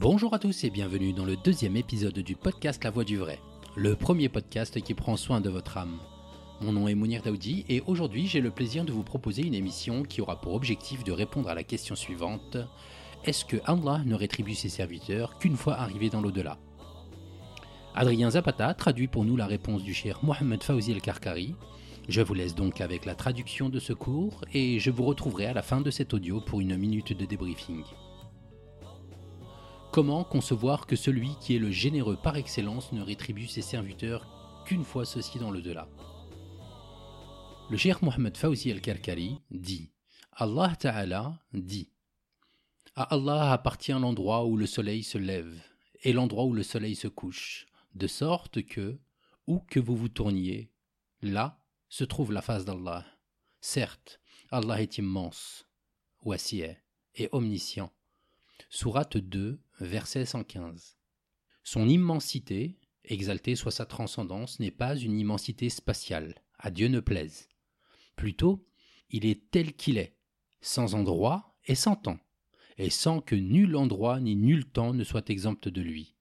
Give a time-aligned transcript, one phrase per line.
[0.00, 3.40] Bonjour à tous et bienvenue dans le deuxième épisode du podcast La Voix du Vrai,
[3.74, 5.98] le premier podcast qui prend soin de votre âme.
[6.60, 10.04] Mon nom est Mounir Daoudi et aujourd'hui j'ai le plaisir de vous proposer une émission
[10.04, 12.58] qui aura pour objectif de répondre à la question suivante
[13.24, 16.58] Est-ce que Allah ne rétribue ses serviteurs qu'une fois arrivés dans l'au-delà?
[17.96, 21.56] Adrien Zapata traduit pour nous la réponse du cher Mohamed Fawzi El-Karkari.
[22.08, 25.54] Je vous laisse donc avec la traduction de ce cours et je vous retrouverai à
[25.54, 27.82] la fin de cet audio pour une minute de débriefing.
[29.90, 34.84] Comment concevoir que celui qui est le généreux par excellence ne rétribue ses serviteurs qu'une
[34.84, 35.88] fois ceci dans le delà
[37.70, 39.90] Le cher Mohamed Fawzi al-Karkari dit
[40.32, 41.90] Allah Ta'ala dit
[42.94, 45.58] À Allah appartient l'endroit où le soleil se lève
[46.02, 48.98] et l'endroit où le soleil se couche, de sorte que,
[49.46, 50.70] où que vous vous tourniez,
[51.22, 51.58] là
[51.88, 53.06] se trouve la face d'Allah.
[53.62, 55.66] Certes, Allah est immense,
[56.22, 56.76] wassier
[57.14, 57.90] et omniscient.
[58.68, 60.96] Sourate 2, verset 115.
[61.62, 67.48] Son immensité, exaltée soit sa transcendance, n'est pas une immensité spatiale, à Dieu ne plaise.
[68.16, 68.66] Plutôt,
[69.10, 70.16] il est tel qu'il est,
[70.60, 72.18] sans endroit et sans temps,
[72.76, 76.14] et sans que nul endroit ni nul temps ne soit exempt de lui.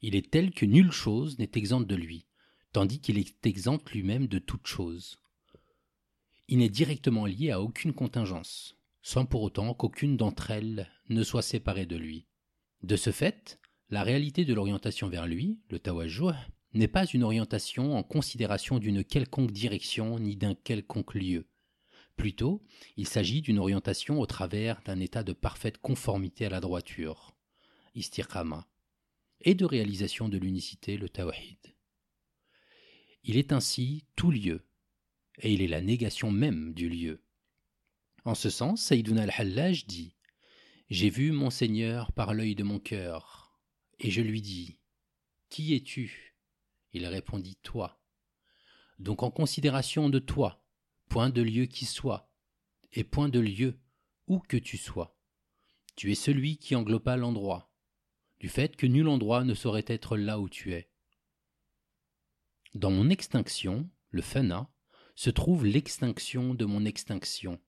[0.00, 2.26] Il est tel que nulle chose n'est exempte de lui,
[2.72, 5.20] tandis qu'il est exempt lui-même de toute chose.
[6.48, 11.42] Il n'est directement lié à aucune contingence, sans pour autant qu'aucune d'entre elles ne soit
[11.42, 12.26] séparée de lui.
[12.82, 13.60] De ce fait,
[13.90, 16.32] la réalité de l'orientation vers lui, le tawajjuh,
[16.74, 21.46] n'est pas une orientation en considération d'une quelconque direction ni d'un quelconque lieu.
[22.16, 22.62] Plutôt,
[22.96, 27.34] il s'agit d'une orientation au travers d'un état de parfaite conformité à la droiture,
[27.94, 28.66] istiqama,
[29.40, 31.58] et de réalisation de l'unicité, le tawhid.
[33.24, 34.64] Il est ainsi tout lieu,
[35.38, 37.22] et il est la négation même du lieu.
[38.24, 40.14] En ce sens, Saïdouna al-Hallaj dit
[40.92, 43.58] J'ai vu mon Seigneur par l'œil de mon cœur,
[43.98, 44.78] et je lui dis
[45.48, 46.36] Qui es-tu?
[46.92, 47.98] Il répondit Toi.
[48.98, 50.62] Donc en considération de toi,
[51.08, 52.30] point de lieu qui soit,
[52.92, 53.80] et point de lieu
[54.26, 55.18] où que tu sois.
[55.96, 57.72] Tu es celui qui engloba l'endroit,
[58.38, 60.90] du fait que nul endroit ne saurait être là où tu es.
[62.74, 64.70] Dans mon extinction, le fana,
[65.14, 67.58] se trouve l'extinction de mon extinction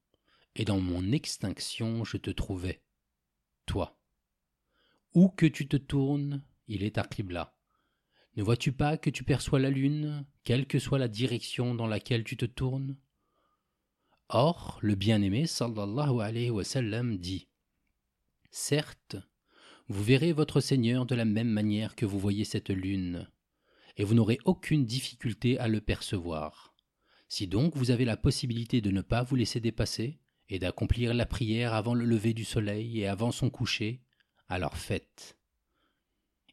[0.56, 2.83] et dans mon extinction je te trouvais,
[3.66, 3.98] toi.
[5.14, 7.54] Où que tu te tournes, il est à Qibla.
[8.36, 12.24] Ne vois-tu pas que tu perçois la lune, quelle que soit la direction dans laquelle
[12.24, 12.96] tu te tournes?
[14.28, 17.48] Or, le bien-aimé sallallahu alayhi wa sallam dit
[18.50, 19.16] Certes,
[19.88, 23.30] vous verrez votre Seigneur de la même manière que vous voyez cette lune,
[23.96, 26.74] et vous n'aurez aucune difficulté à le percevoir.
[27.28, 30.18] Si donc vous avez la possibilité de ne pas vous laisser dépasser,
[30.48, 34.02] et d'accomplir la prière avant le lever du soleil et avant son coucher,
[34.48, 35.38] alors faites.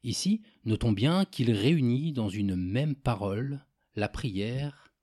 [0.03, 3.65] Ici, notons bien qu'il réunit dans une même parole
[3.95, 4.93] la prière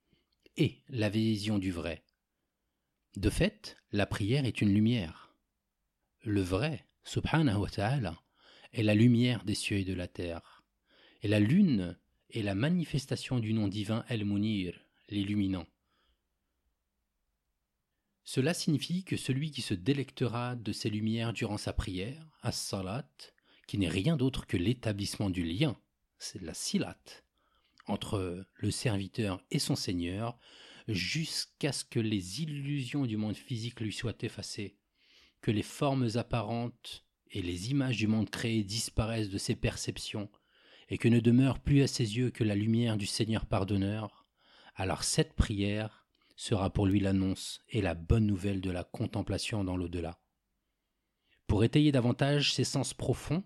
[0.56, 2.02] et la vision du vrai.
[3.16, 5.34] De fait, la prière est une lumière.
[6.24, 8.20] Le vrai, subhanahu wa ta'ala,
[8.72, 10.64] est la lumière des cieux et de la terre.
[11.22, 11.96] Et la lune
[12.30, 14.78] est la manifestation du nom divin El-Munir,
[15.08, 15.66] l'illuminant.
[18.30, 23.08] Cela signifie que celui qui se délectera de ces lumières durant sa prière, as-salat,
[23.66, 25.78] qui n'est rien d'autre que l'établissement du lien,
[26.18, 27.00] c'est la silat,
[27.86, 30.38] entre le serviteur et son Seigneur,
[30.88, 34.76] jusqu'à ce que les illusions du monde physique lui soient effacées,
[35.40, 40.28] que les formes apparentes et les images du monde créé disparaissent de ses perceptions,
[40.90, 44.26] et que ne demeure plus à ses yeux que la lumière du Seigneur pardonneur,
[44.74, 46.07] alors cette prière
[46.38, 50.20] sera pour lui l'annonce et la bonne nouvelle de la contemplation dans l'au-delà.
[51.48, 53.42] Pour étayer davantage ses sens profonds,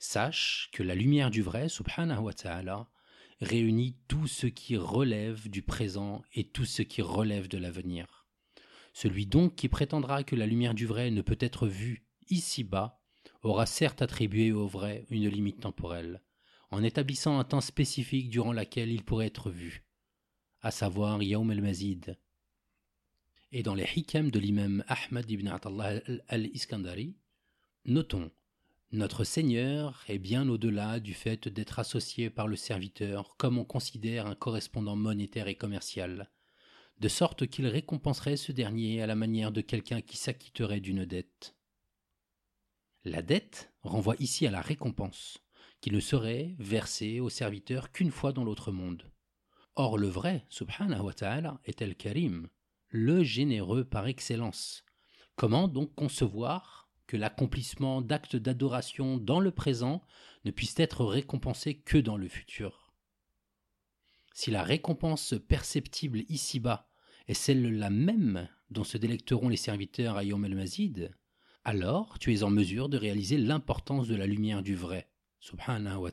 [0.00, 2.90] sache que la lumière du vrai, subhanahu wa ta'ala,
[3.40, 8.26] réunit tout ce qui relève du présent et tout ce qui relève de l'avenir.
[8.92, 13.00] Celui donc qui prétendra que la lumière du vrai ne peut être vue ici-bas
[13.42, 16.20] aura certes attribué au vrai une limite temporelle,
[16.72, 19.87] en établissant un temps spécifique durant lequel il pourrait être vu
[20.62, 22.16] à savoir Yawm al-Mazid.
[23.52, 27.16] Et dans les hikam de l'imam Ahmad ibn Atallah al-Iskandari,
[27.84, 28.30] notons
[28.90, 34.26] notre Seigneur est bien au-delà du fait d'être associé par le serviteur comme on considère
[34.26, 36.30] un correspondant monétaire et commercial,
[36.98, 41.54] de sorte qu'il récompenserait ce dernier à la manière de quelqu'un qui s'acquitterait d'une dette.
[43.04, 45.38] La dette renvoie ici à la récompense,
[45.82, 49.04] qui ne serait versée au serviteur qu'une fois dans l'autre monde.
[49.80, 52.48] Or le vrai, subhanahu wa est el karim,
[52.88, 54.84] le généreux par excellence.
[55.36, 60.02] Comment donc concevoir que l'accomplissement d'actes d'adoration dans le présent
[60.44, 62.92] ne puisse être récompensé que dans le futur?
[64.34, 66.90] Si la récompense perceptible ici-bas
[67.28, 71.14] est celle-là même dont se délecteront les serviteurs à Yom el-Mazid,
[71.62, 75.08] alors tu es en mesure de réaliser l'importance de la lumière du vrai,
[75.38, 76.10] subhanahu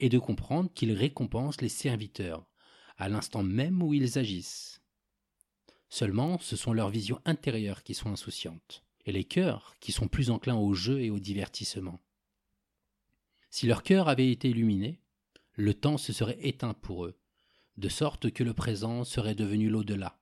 [0.00, 2.46] et de comprendre qu'il récompense les serviteurs
[2.96, 4.80] à l'instant même où ils agissent.
[5.88, 10.30] Seulement, ce sont leurs visions intérieures qui sont insouciantes et les cœurs qui sont plus
[10.30, 12.00] enclins au jeu et au divertissement.
[13.50, 15.00] Si leur cœur avait été illuminé,
[15.54, 17.18] le temps se serait éteint pour eux,
[17.76, 20.18] de sorte que le présent serait devenu l'au-delà.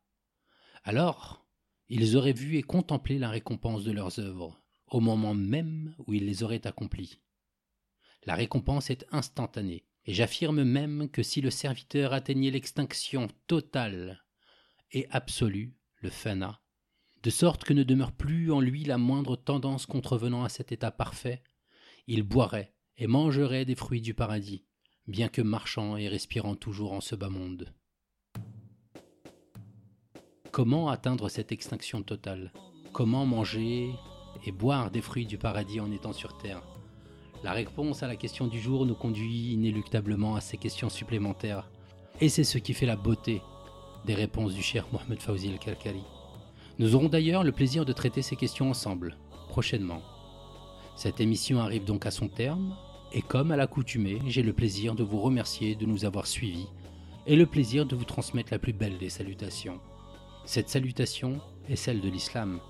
[0.82, 1.46] Alors,
[1.88, 6.26] ils auraient vu et contemplé la récompense de leurs œuvres, au moment même où ils
[6.26, 7.20] les auraient accomplies.
[8.25, 14.25] La récompense est instantanée, et j'affirme même que si le serviteur atteignait l'extinction totale
[14.93, 16.61] et absolue, le fana,
[17.23, 20.91] de sorte que ne demeure plus en lui la moindre tendance contrevenant à cet état
[20.91, 21.43] parfait,
[22.06, 24.64] il boirait et mangerait des fruits du paradis,
[25.06, 27.75] bien que marchant et respirant toujours en ce bas monde.
[30.50, 32.52] Comment atteindre cette extinction totale?
[32.93, 33.91] Comment manger
[34.44, 36.80] et boire des fruits du paradis en étant sur Terre?
[37.42, 41.70] La réponse à la question du jour nous conduit inéluctablement à ces questions supplémentaires,
[42.20, 43.40] et c'est ce qui fait la beauté
[44.04, 46.02] des réponses du cher Mohamed Fawzi el-Kalkali.
[46.78, 49.16] Nous aurons d'ailleurs le plaisir de traiter ces questions ensemble,
[49.48, 50.02] prochainement.
[50.96, 52.76] Cette émission arrive donc à son terme,
[53.12, 56.69] et comme à l'accoutumée, j'ai le plaisir de vous remercier de nous avoir suivis,
[57.26, 59.81] et le plaisir de vous transmettre la plus belle des salutations.
[60.44, 61.40] Cette salutation
[61.70, 62.60] est celle de l'islam.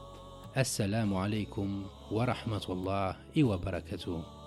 [0.54, 4.39] Assalamu alaikum wa rahmatullah wa barakatuh.